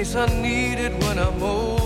case 0.00 0.16
I 0.16 0.26
need 0.40 0.78
it 0.78 0.92
when 1.02 1.18
I'm 1.18 1.42
old. 1.42 1.79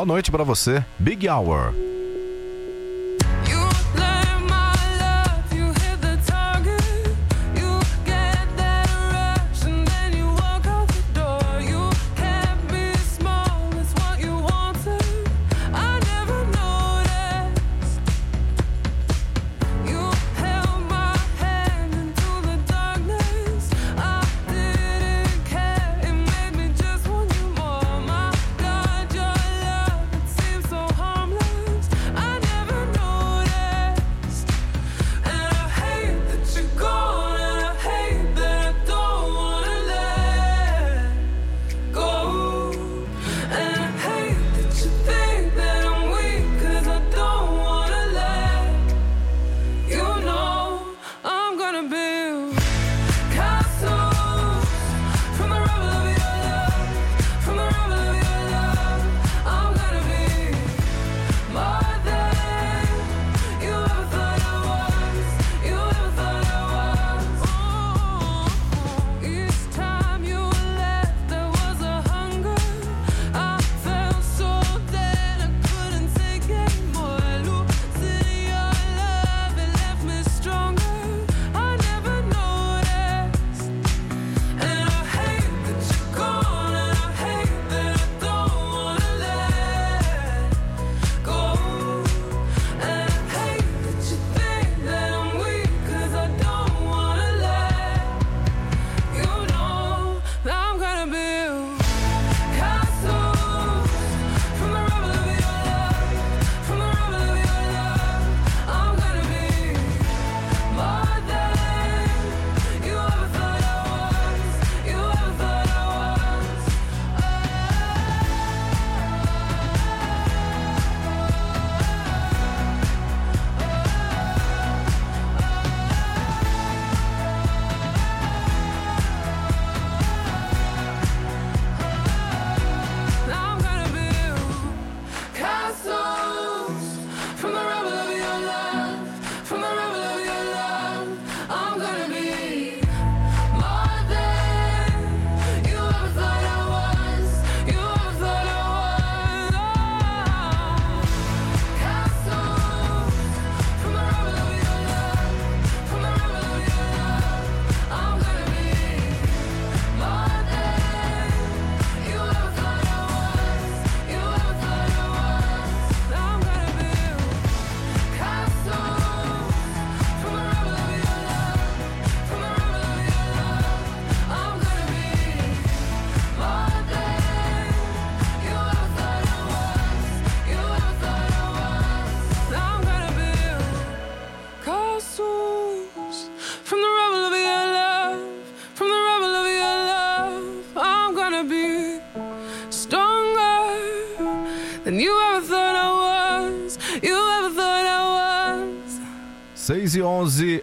Boa 0.00 0.06
noite 0.06 0.30
para 0.30 0.42
você. 0.42 0.82
Big 0.98 1.28
Hour. 1.28 1.89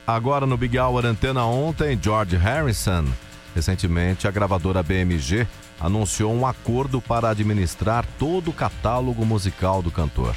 Agora 0.08 0.46
no 0.46 0.56
Big 0.56 0.80
Hour 0.80 1.06
Antena 1.06 1.46
ontem, 1.46 2.00
George 2.02 2.38
Harrison. 2.38 3.06
Recentemente, 3.54 4.28
a 4.28 4.32
gravadora 4.32 4.82
BMG 4.82 5.46
anunciou 5.80 6.34
um 6.34 6.48
acordo 6.48 7.02
para 7.02 7.30
administrar 7.30 8.06
todo 8.18 8.50
o 8.50 8.54
catálogo 8.54 9.26
musical 9.26 9.82
do 9.82 9.92
cantor. 9.92 10.36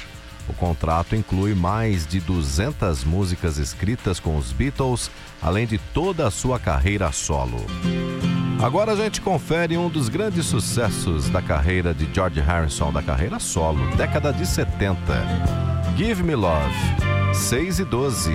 O 0.49 0.53
contrato 0.53 1.15
inclui 1.15 1.55
mais 1.55 2.05
de 2.05 2.19
200 2.19 3.05
músicas 3.05 3.57
escritas 3.57 4.19
com 4.19 4.37
os 4.37 4.51
Beatles, 4.51 5.09
além 5.41 5.65
de 5.65 5.77
toda 5.77 6.27
a 6.27 6.31
sua 6.31 6.59
carreira 6.59 7.11
solo. 7.11 7.65
Agora 8.61 8.91
a 8.91 8.95
gente 8.95 9.21
confere 9.21 9.77
um 9.77 9.87
dos 9.87 10.09
grandes 10.09 10.45
sucessos 10.45 11.29
da 11.29 11.41
carreira 11.41 11.93
de 11.93 12.07
George 12.13 12.41
Harrison, 12.41 12.91
da 12.91 13.01
carreira 13.01 13.39
solo, 13.39 13.95
década 13.95 14.33
de 14.33 14.45
70. 14.45 14.97
Give 15.95 16.21
Me 16.21 16.35
Love, 16.35 16.75
6 17.33 17.79
e 17.79 17.85
12. 17.85 18.31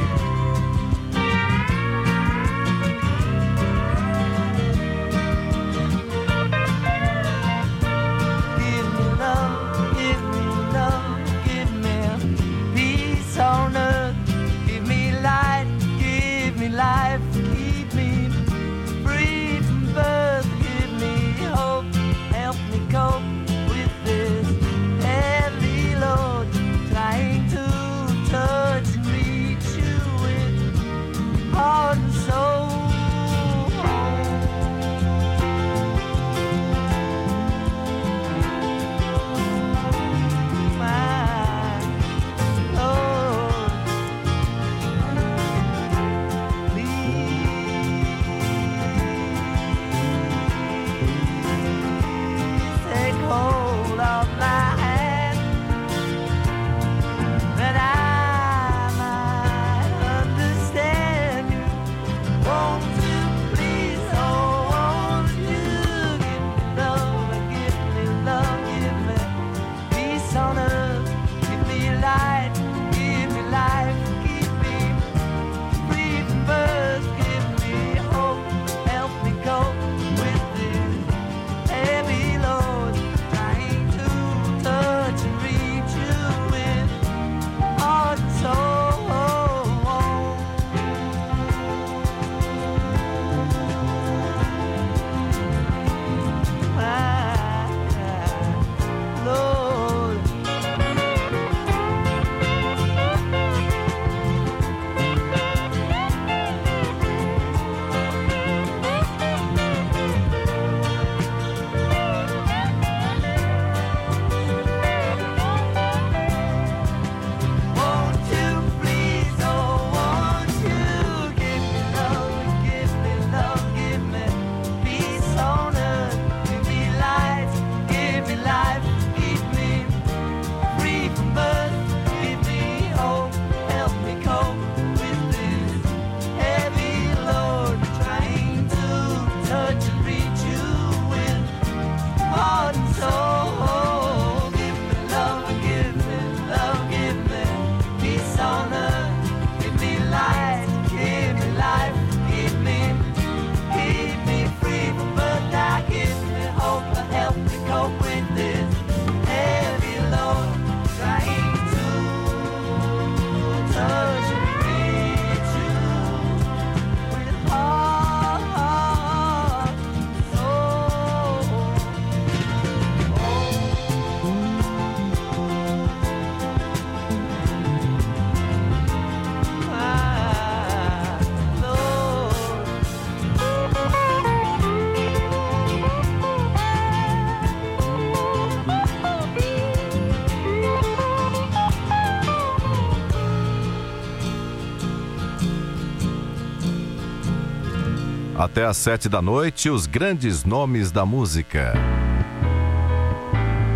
Até 198.57 198.65
às 198.65 198.79
sete 198.79 199.07
da 199.07 199.21
noite, 199.21 199.69
os 199.69 199.87
grandes 199.87 200.43
nomes 200.43 200.91
da 200.91 201.05
música. 201.05 201.75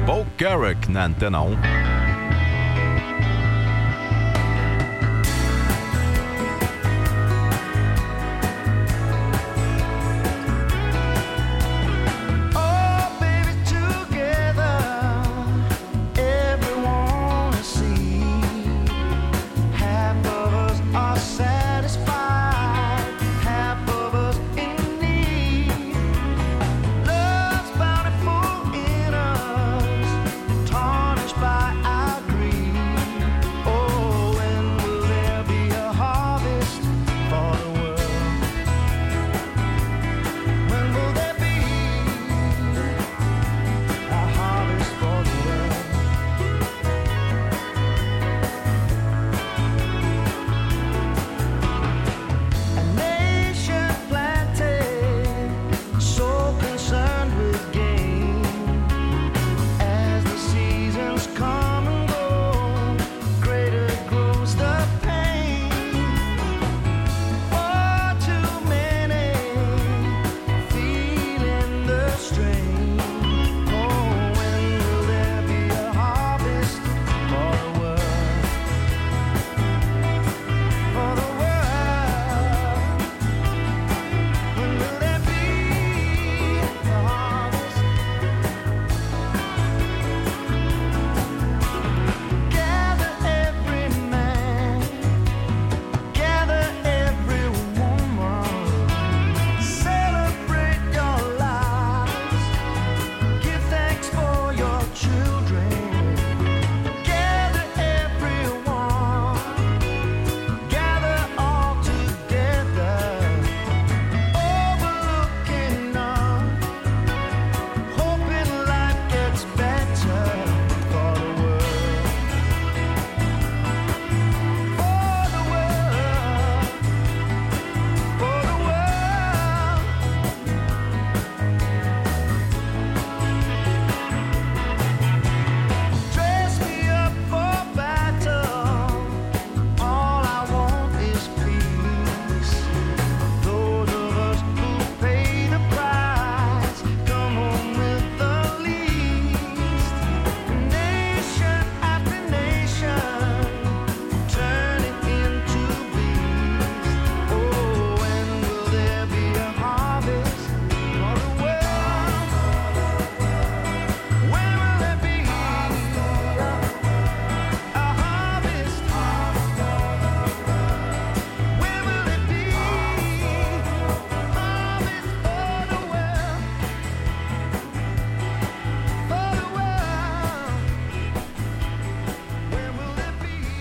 Paul 0.07 0.27
Carrick 0.39 0.91
na 0.91 1.05
Antena 1.05 1.43
1. 1.43 2.00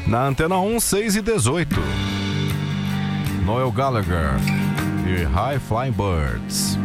Na 0.09 0.25
Antena 0.25 0.57
1, 0.57 0.79
6 0.79 1.17
e 1.17 1.21
18. 1.21 1.79
Noel 3.45 3.71
Gallagher 3.71 4.31
e 5.05 5.23
High 5.23 5.59
Flying 5.59 5.91
Birds. 5.91 6.79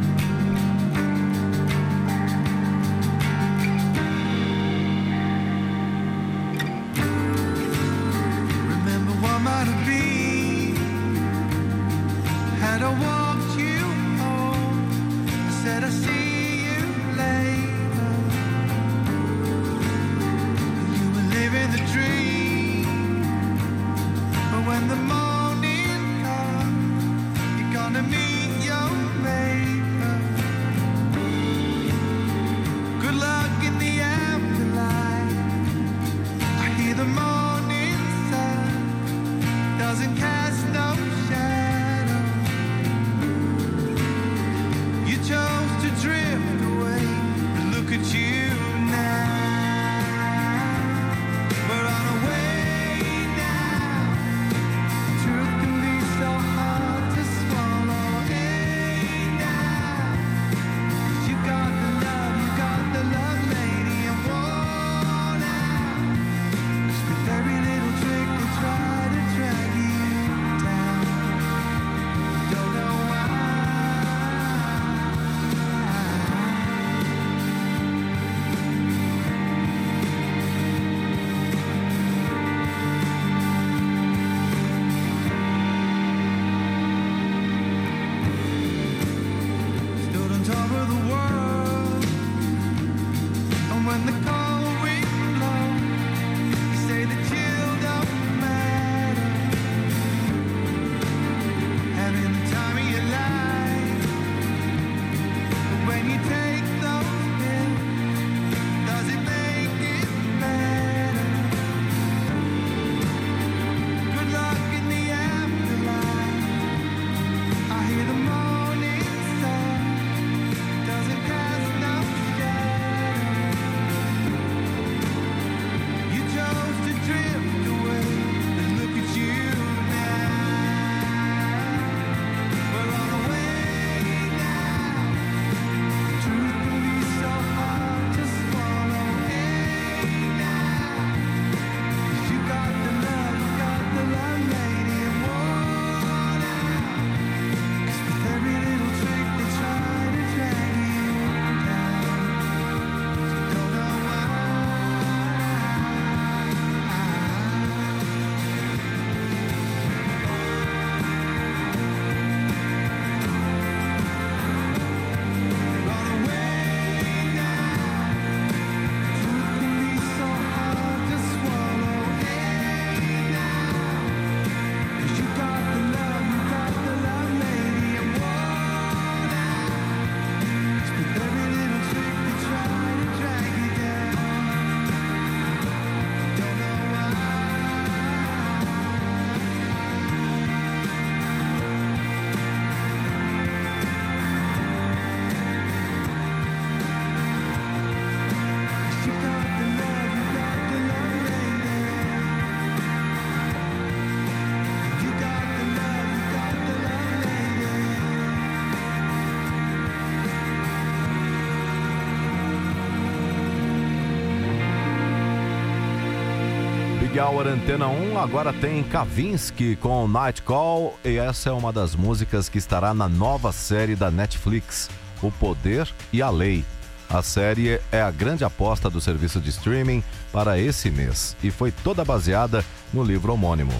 Hour 217.25 217.47
Antena 217.47 217.89
1 217.89 218.19
agora 218.19 218.53
tem 218.53 218.83
Kavinsky 218.83 219.77
com 219.77 220.07
Night 220.07 220.43
Call 220.43 220.99
e 221.03 221.17
essa 221.17 221.49
é 221.49 221.53
uma 221.53 221.73
das 221.73 221.97
músicas 221.97 222.51
que 222.51 222.59
estará 222.59 222.93
na 222.93 223.09
nova 223.09 223.51
série 223.51 223.97
da 223.97 224.11
Netflix, 224.11 224.91
O 225.23 225.33
Poder 225.33 225.89
e 226.13 226.21
a 226.21 226.29
Lei. 226.29 226.63
A 227.09 227.23
série 227.23 227.81
é 227.91 228.03
a 228.03 228.11
grande 228.11 228.45
aposta 228.45 228.91
do 228.91 229.01
serviço 229.01 229.41
de 229.41 229.49
streaming 229.49 230.05
para 230.31 230.59
esse 230.59 230.91
mês 230.91 231.35
e 231.43 231.51
foi 231.51 231.73
toda 231.73 232.05
baseada 232.05 232.63
no 232.93 233.03
livro 233.03 233.33
homônimo. 233.33 233.73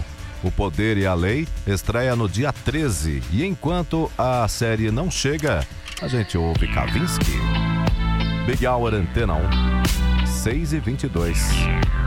O 0.43 0.49
Poder 0.49 0.97
e 0.97 1.05
a 1.05 1.13
Lei 1.13 1.47
estreia 1.67 2.15
no 2.15 2.27
dia 2.27 2.51
13 2.51 3.21
e 3.31 3.45
enquanto 3.45 4.11
a 4.17 4.47
série 4.47 4.89
não 4.89 5.11
chega, 5.11 5.63
a 6.01 6.07
gente 6.07 6.35
ouve 6.35 6.67
Kavinsky. 6.73 7.39
Big 8.47 8.65
Hour 8.65 8.95
Antena 8.95 9.35
1, 9.35 10.25
6 10.25 10.73
e 10.73 10.79
22. 10.79 12.04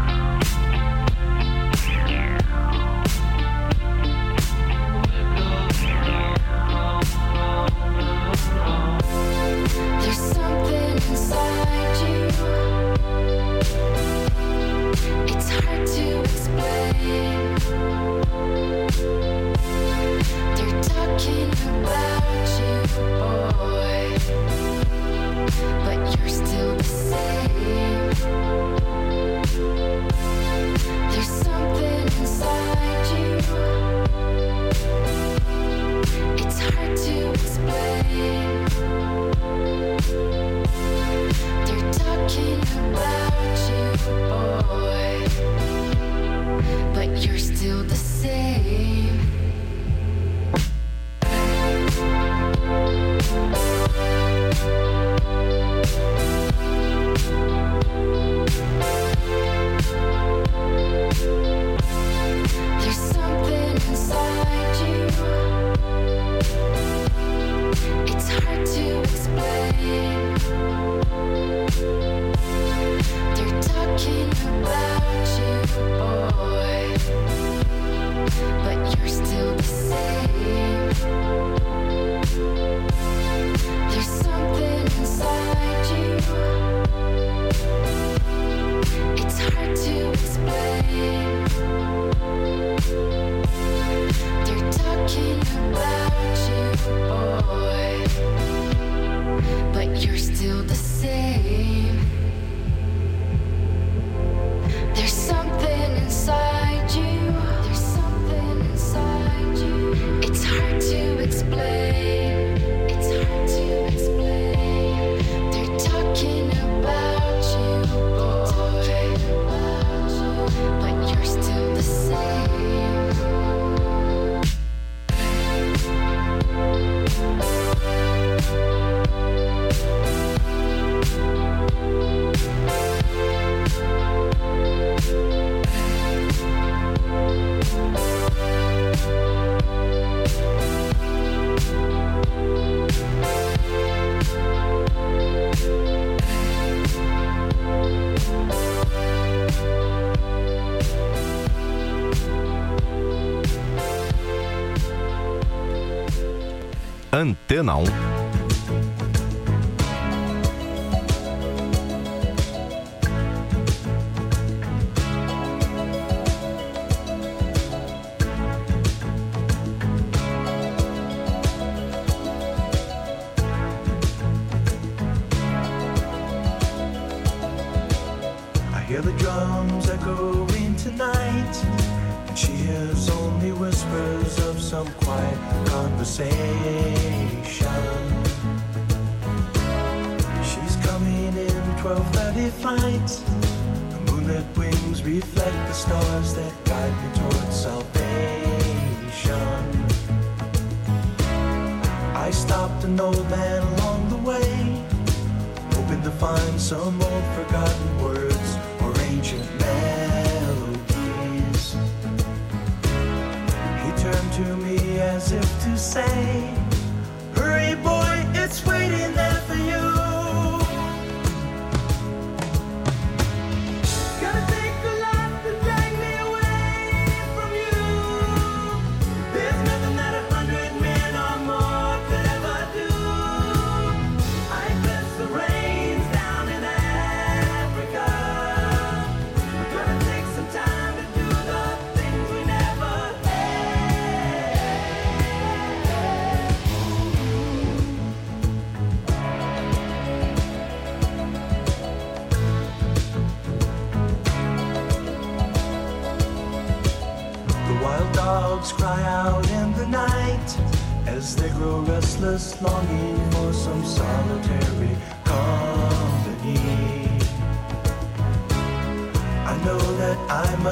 Antena 157.58 158.07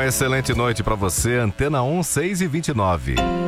Uma 0.00 0.06
excelente 0.06 0.54
noite 0.54 0.82
para 0.82 0.94
você, 0.94 1.36
Antena 1.36 1.82
1, 1.82 2.02
6 2.02 2.40
e 2.40 2.46
29. 2.46 3.39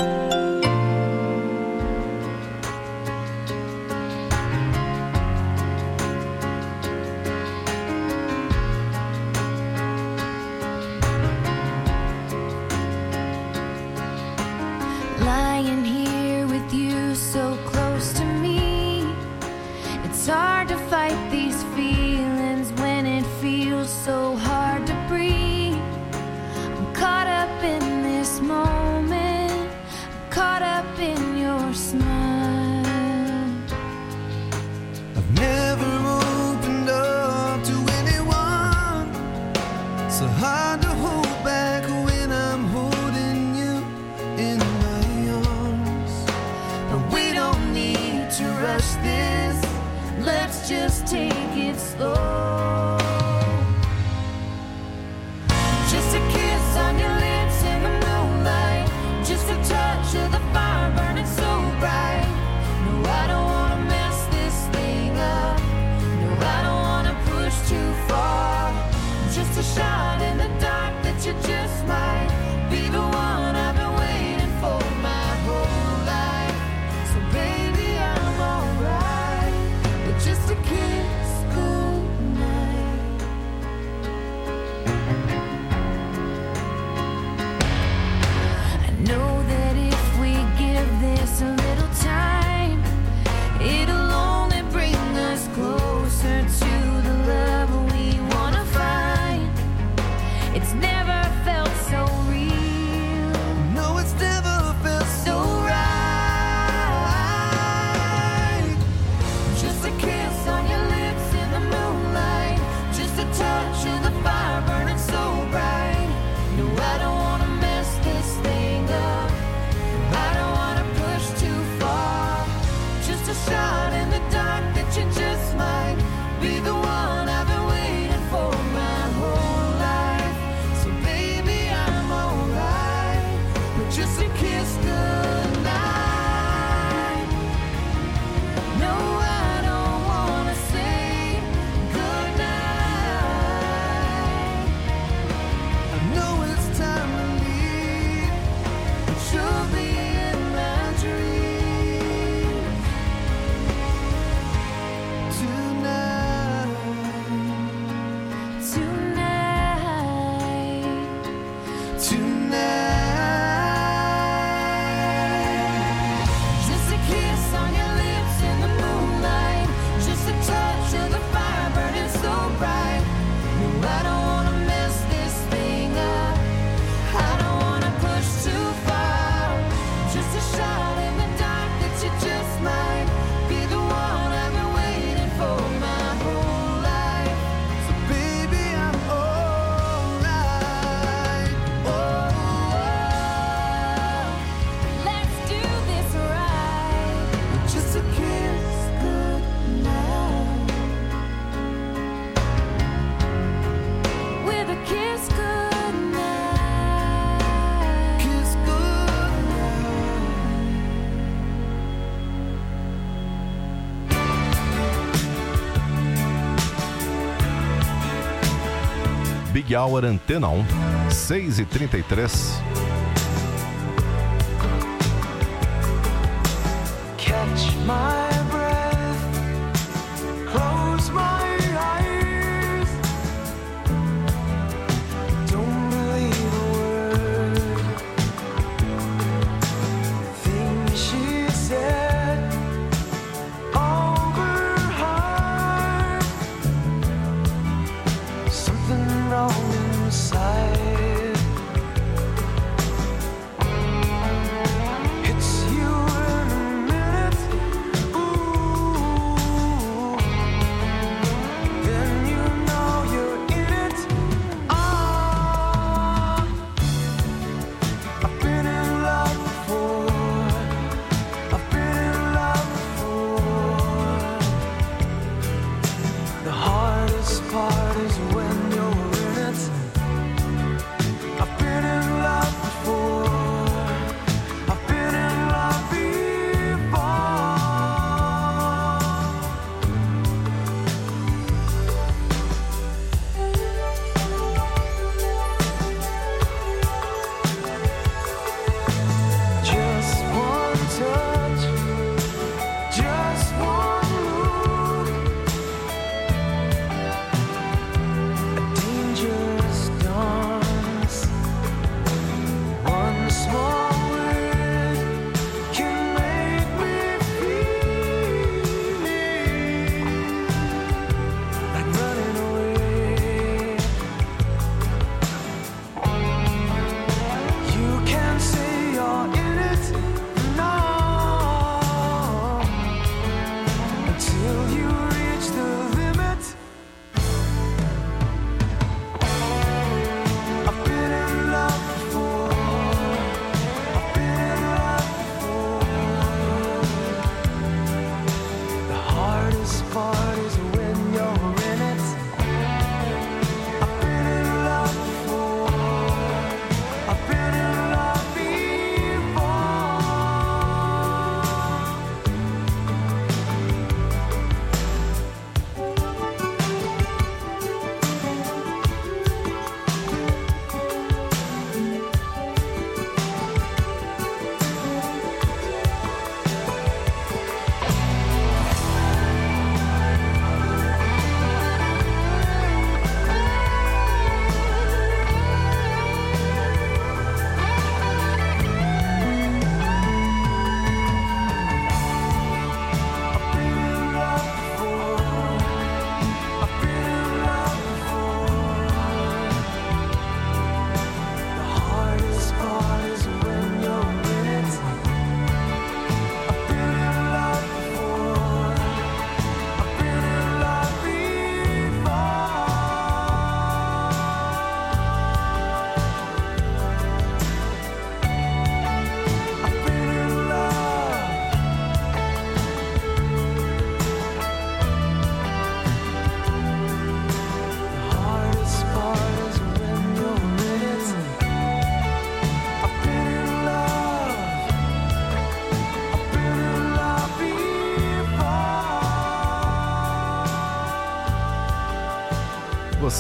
Happy 219.73 219.91
Hour 219.91 220.05
Antena 220.05 220.49
1, 220.49 220.67
6 221.09 221.61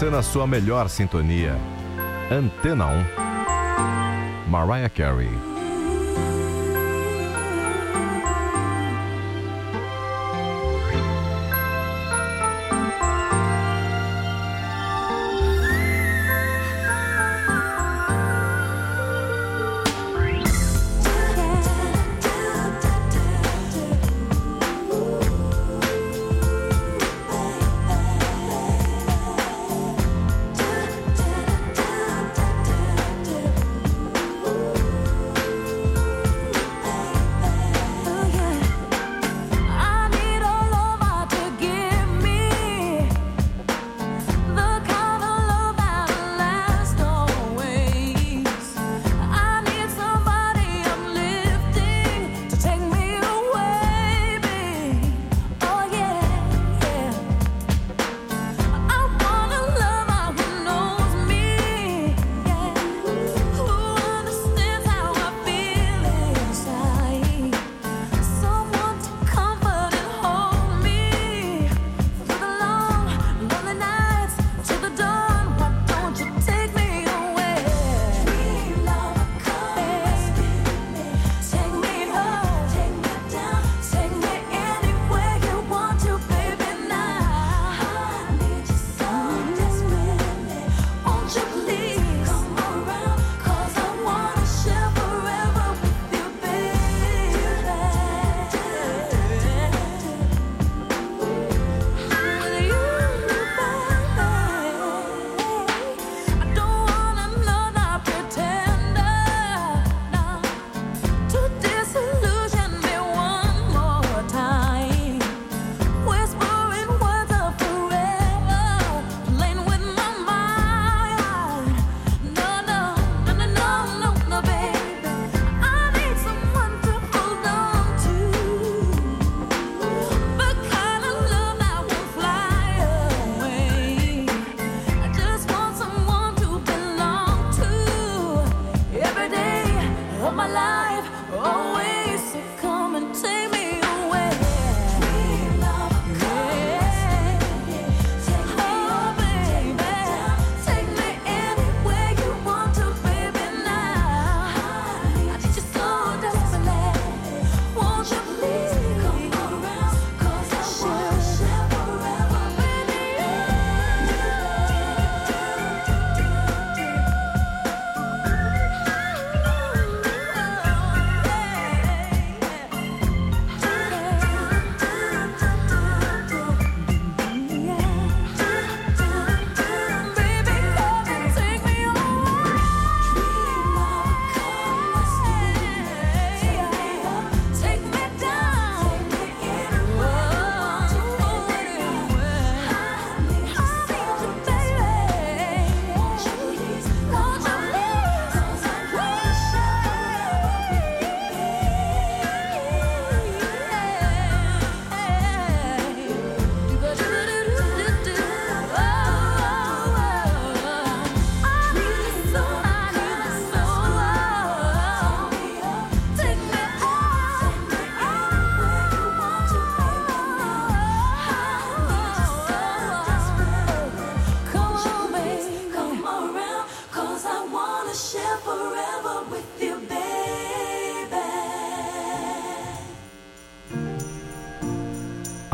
você 0.03 0.11
na 0.11 0.21
sua 0.21 0.49
melhor 0.49 0.89
sintonia. 0.89 1.57
Antena 2.29 2.87
1. 2.89 4.51
Mariah 4.51 4.89
Carey. 4.89 5.31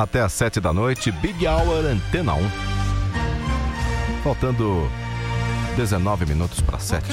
até 0.08 0.22
às 0.22 0.32
7 0.32 0.58
da 0.58 0.72
noite, 0.72 1.12
Big 1.12 1.46
Hour 1.46 1.84
Antena 1.84 2.32
1. 2.32 2.50
Faltando 4.24 4.90
19 5.76 6.24
minutos 6.24 6.62
para 6.62 6.78
7. 6.78 7.12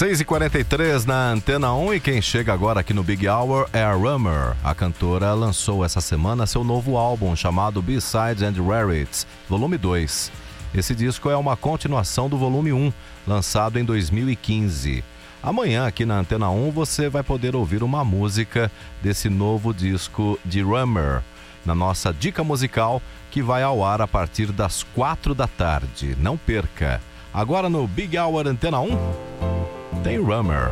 6h43 0.00 1.04
na 1.04 1.32
Antena 1.32 1.74
1 1.74 1.92
e 1.92 2.00
quem 2.00 2.22
chega 2.22 2.54
agora 2.54 2.80
aqui 2.80 2.94
no 2.94 3.02
Big 3.02 3.28
Hour 3.28 3.68
é 3.70 3.82
a 3.82 3.92
Rummer. 3.92 4.56
A 4.64 4.74
cantora 4.74 5.34
lançou 5.34 5.84
essa 5.84 6.00
semana 6.00 6.46
seu 6.46 6.64
novo 6.64 6.96
álbum 6.96 7.36
chamado 7.36 7.82
B-Sides 7.82 8.42
and 8.42 8.54
Rarities, 8.66 9.26
volume 9.46 9.76
2. 9.76 10.32
Esse 10.74 10.94
disco 10.94 11.28
é 11.28 11.36
uma 11.36 11.54
continuação 11.54 12.30
do 12.30 12.38
volume 12.38 12.72
1, 12.72 12.90
lançado 13.26 13.78
em 13.78 13.84
2015. 13.84 15.04
Amanhã 15.42 15.86
aqui 15.86 16.06
na 16.06 16.20
Antena 16.20 16.48
1 16.48 16.70
você 16.70 17.10
vai 17.10 17.22
poder 17.22 17.54
ouvir 17.54 17.82
uma 17.82 18.02
música 18.02 18.72
desse 19.02 19.28
novo 19.28 19.74
disco 19.74 20.40
de 20.46 20.62
Rummer 20.62 21.20
na 21.62 21.74
nossa 21.74 22.10
dica 22.10 22.42
musical 22.42 23.02
que 23.30 23.42
vai 23.42 23.62
ao 23.62 23.84
ar 23.84 24.00
a 24.00 24.08
partir 24.08 24.46
das 24.46 24.82
4 24.94 25.34
da 25.34 25.46
tarde. 25.46 26.16
Não 26.18 26.38
perca. 26.38 27.02
Agora 27.34 27.68
no 27.68 27.86
Big 27.86 28.16
Hour 28.16 28.46
Antena 28.46 28.80
1 28.80 29.59
tem 30.02 30.18
Rummer. 30.18 30.70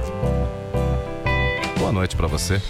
Boa 1.78 1.92
noite 1.92 2.16
para 2.16 2.26
você. 2.26 2.60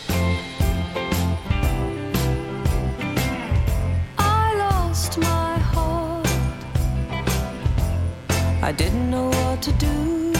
I 8.60 8.72
didn't 8.72 9.08
know 9.08 9.30
what 9.30 9.62
to 9.62 9.72
do. 9.72 10.34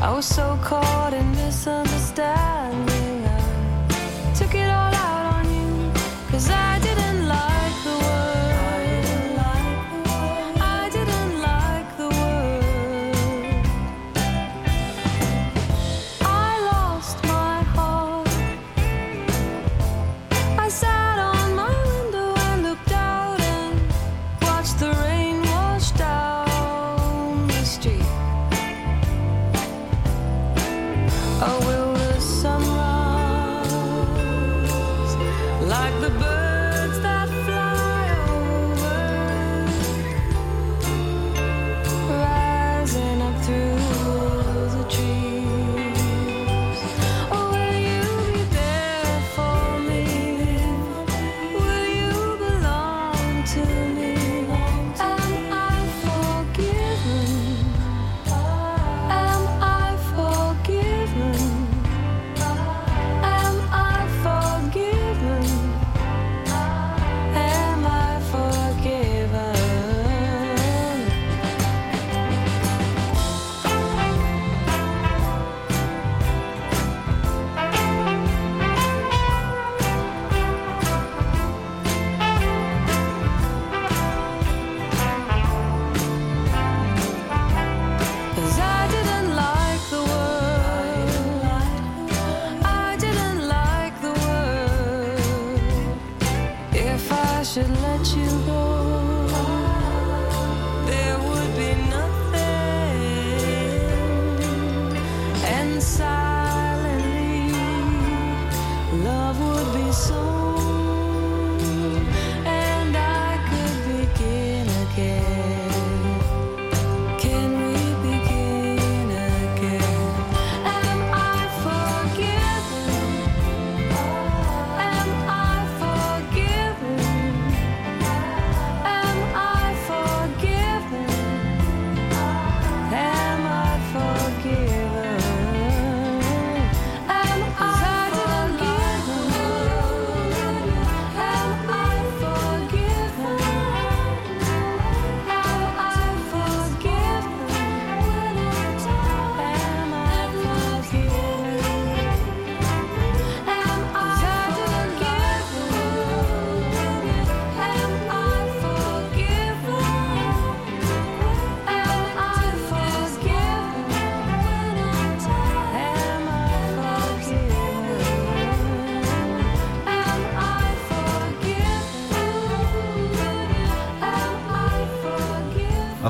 I 0.00 0.10
was 0.10 0.24
so 0.24 0.58
caught 0.62 1.12
in 1.12 1.30
misunderstanding. 1.32 3.26
I 3.26 4.32
took 4.34 4.54
it 4.54 4.70
all 4.70 4.94
out 4.94 5.34
on 5.34 5.54
you, 5.54 5.92
cause 6.30 6.48
I 6.48 6.78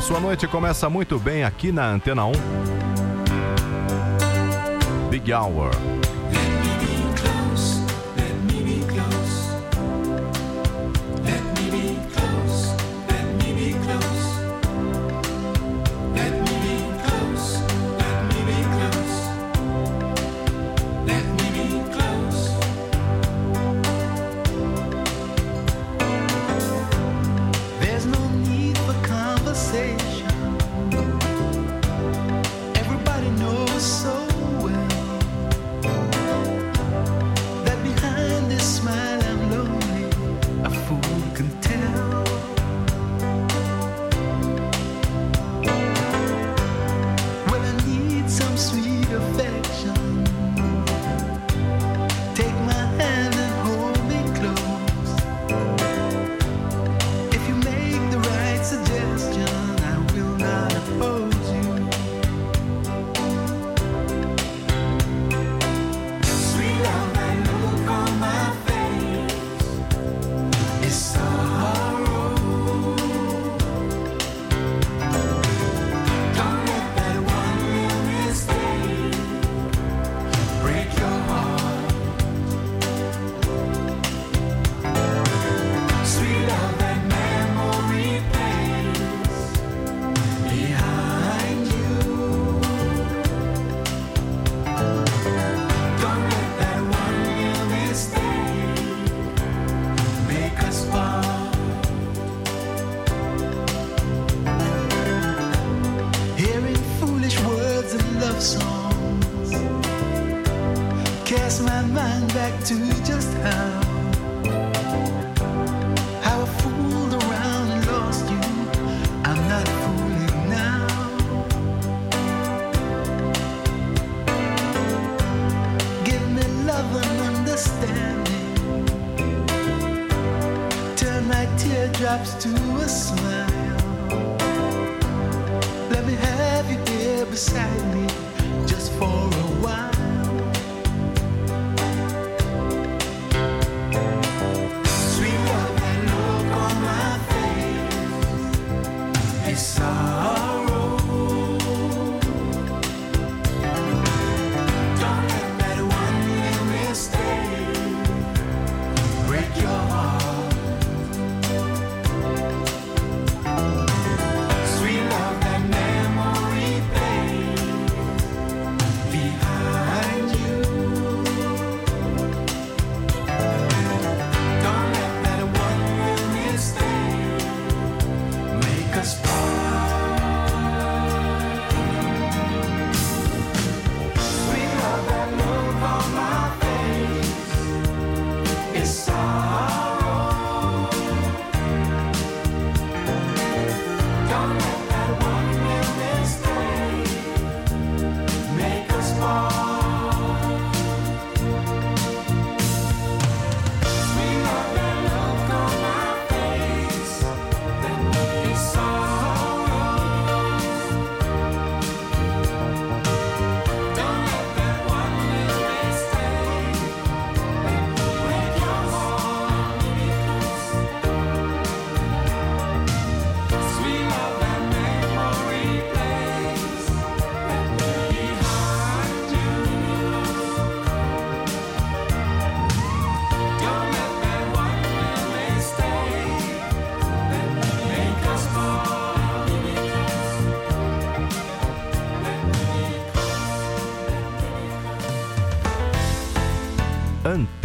Sua 0.08 0.20
noite 0.20 0.48
começa 0.48 0.88
muito 0.88 1.18
bem 1.18 1.44
aqui 1.44 1.70
na 1.70 1.86
Antena 1.86 2.24
1. 2.24 2.32
Big 5.10 5.30
Hour. 5.34 5.68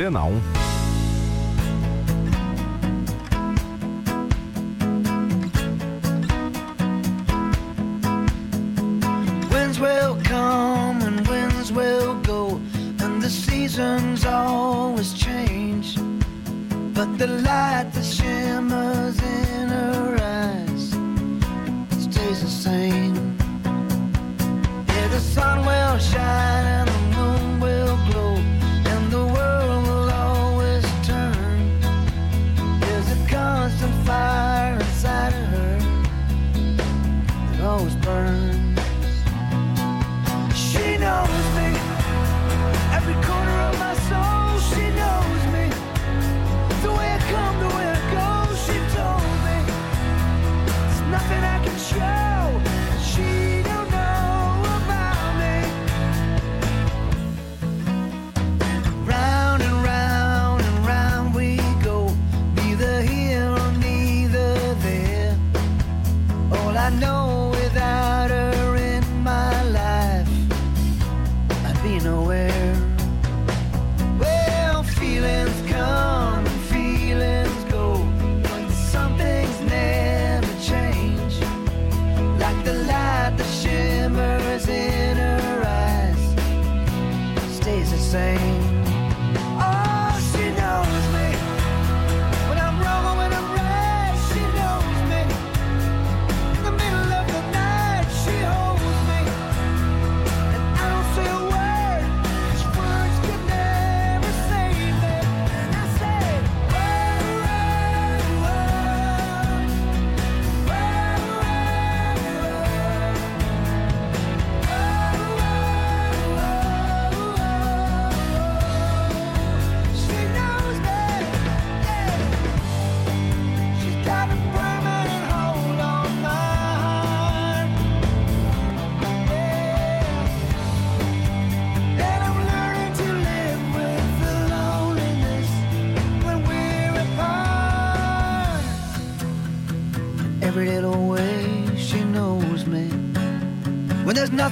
Antena 0.04 0.26
1. 0.26 0.62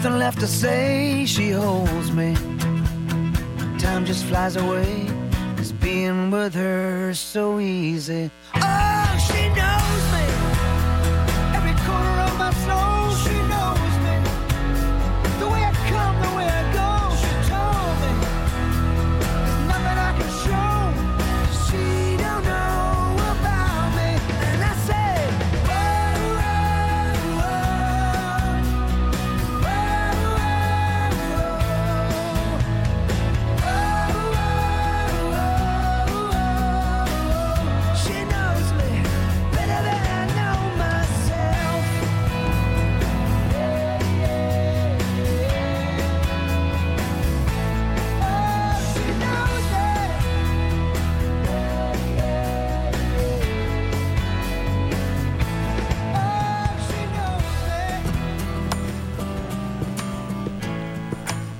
nothing 0.04 0.18
left 0.18 0.40
to 0.40 0.48
say. 0.48 1.26
She 1.28 1.52
holds 1.52 2.12
me. 2.12 2.34
Time 3.78 4.04
just 4.04 4.26
flies 4.26 4.56
away. 4.56 5.06
It's 5.58 5.72
being 5.74 6.32
with 6.32 6.56
her 6.56 7.14
so 7.14 7.60
easy. 7.60 8.32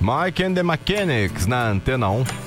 Mike 0.02 0.40
and 0.40 0.56
the 0.56 0.64
Mechanics 0.64 1.46
na 1.46 1.70
Antena 1.70 2.10
1. 2.10 2.41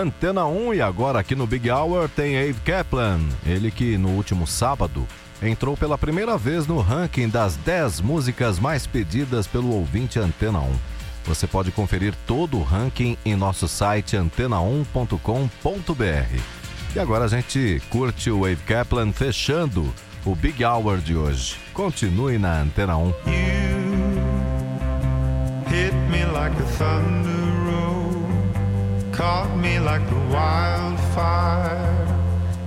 Antena 0.00 0.46
1 0.46 0.74
e 0.74 0.80
agora 0.80 1.20
aqui 1.20 1.34
no 1.34 1.46
Big 1.46 1.70
Hour 1.70 2.08
tem 2.08 2.34
Dave 2.34 2.58
Kaplan, 2.60 3.20
ele 3.44 3.70
que 3.70 3.98
no 3.98 4.08
último 4.10 4.46
sábado 4.46 5.06
entrou 5.42 5.76
pela 5.76 5.98
primeira 5.98 6.38
vez 6.38 6.66
no 6.66 6.80
ranking 6.80 7.28
das 7.28 7.56
10 7.56 8.00
músicas 8.00 8.58
mais 8.58 8.86
pedidas 8.86 9.46
pelo 9.46 9.74
ouvinte 9.74 10.18
Antena 10.18 10.60
1. 10.60 10.72
Você 11.24 11.46
pode 11.46 11.70
conferir 11.70 12.14
todo 12.26 12.56
o 12.58 12.62
ranking 12.62 13.18
em 13.24 13.36
nosso 13.36 13.68
site 13.68 14.16
antena1.com.br. 14.16 16.40
E 16.94 16.98
agora 16.98 17.26
a 17.26 17.28
gente 17.28 17.82
curte 17.90 18.30
o 18.30 18.40
Wave 18.40 18.56
Kaplan 18.66 19.12
fechando 19.12 19.92
o 20.24 20.34
Big 20.34 20.64
Hour 20.64 20.96
de 20.98 21.14
hoje. 21.14 21.56
Continue 21.74 22.38
na 22.38 22.62
Antena 22.62 22.96
1. 22.96 23.06
You 23.06 23.14
hit 25.66 25.92
me 26.10 26.24
like 26.24 26.56
a 26.56 26.64
thunder. 26.78 27.57
caught 29.18 29.52
me 29.56 29.80
like 29.80 30.08
the 30.08 30.20
wildfire 30.32 32.06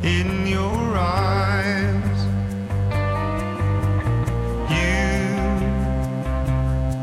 in 0.04 0.46
your 0.46 0.98
eyes. 0.98 2.20
You 4.70 5.00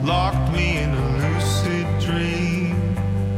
locked 0.07 0.53
me 0.53 0.76
in 0.76 0.90
a 0.92 1.07
lucid 1.22 1.88
dream. 1.99 2.76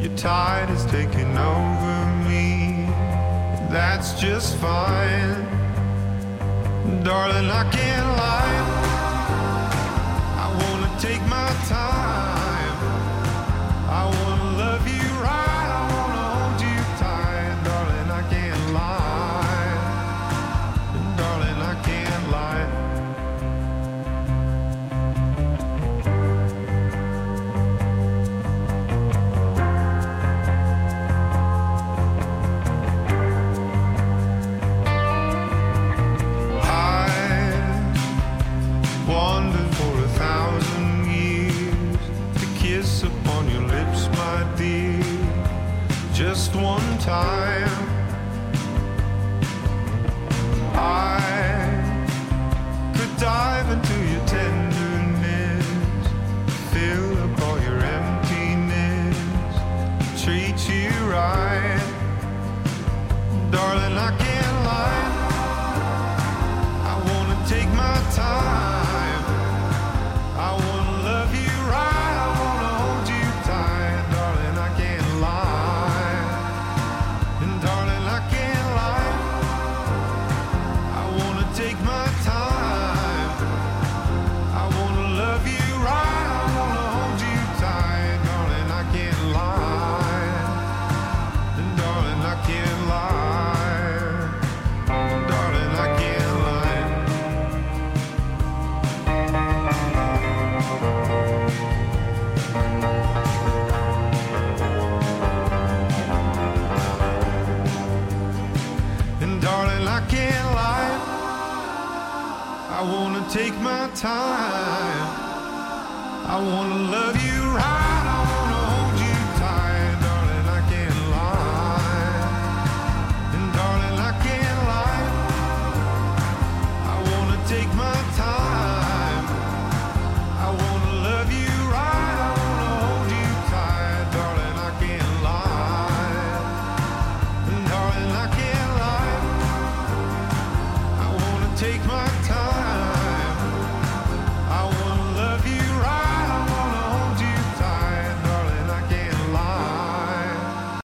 Your 0.02 0.16
tide 0.16 0.68
has 0.68 0.84
taken 0.86 1.30
over 1.38 1.96
me. 2.28 2.88
That's 3.70 4.20
just 4.20 4.56
fine. 4.56 5.38
Darling, 7.04 7.50
I 7.62 7.64
can't 7.70 8.10
lie. 8.22 8.58
I 10.44 10.46
wanna 10.60 10.90
take 10.98 11.22
my 11.28 11.50
time. 11.68 12.19
just 46.50 46.62
one 46.62 46.98
time. 46.98 47.68
I 50.74 51.20
could 52.96 53.16
dive 53.18 53.70
into 53.70 53.94
your 54.12 54.26
tenderness, 54.26 55.66
fill 56.70 57.18
up 57.24 57.42
all 57.42 57.60
your 57.60 57.78
emptiness, 57.78 59.16
treat 60.22 60.68
you 60.68 60.90
right, 61.10 61.80
darling. 63.50 63.98
I 63.98 64.16
can 64.18 64.29